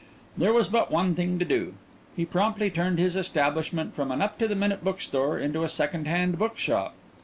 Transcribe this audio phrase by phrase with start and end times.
[0.35, 1.75] There was but one thing to do.
[2.15, 5.69] He promptly turned his establishment from an up to the minute book store into a
[5.69, 6.95] second hand bookshop.